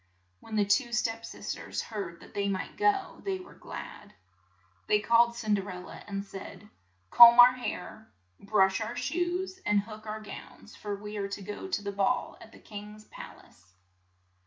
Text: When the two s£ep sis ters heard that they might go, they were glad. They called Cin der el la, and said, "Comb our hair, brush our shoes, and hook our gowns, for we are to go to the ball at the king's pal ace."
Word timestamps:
When 0.39 0.55
the 0.55 0.65
two 0.65 0.89
s£ep 0.89 1.23
sis 1.23 1.53
ters 1.53 1.83
heard 1.83 2.21
that 2.21 2.33
they 2.33 2.49
might 2.49 2.75
go, 2.75 3.21
they 3.23 3.37
were 3.39 3.53
glad. 3.53 4.15
They 4.87 4.99
called 4.99 5.35
Cin 5.35 5.53
der 5.53 5.69
el 5.69 5.81
la, 5.81 6.01
and 6.07 6.25
said, 6.25 6.67
"Comb 7.11 7.39
our 7.39 7.53
hair, 7.53 8.11
brush 8.39 8.81
our 8.81 8.95
shoes, 8.95 9.59
and 9.63 9.81
hook 9.81 10.07
our 10.07 10.19
gowns, 10.19 10.75
for 10.75 10.95
we 10.95 11.17
are 11.17 11.27
to 11.29 11.43
go 11.43 11.67
to 11.67 11.83
the 11.83 11.91
ball 11.91 12.35
at 12.41 12.51
the 12.51 12.57
king's 12.57 13.05
pal 13.09 13.43
ace." 13.45 13.75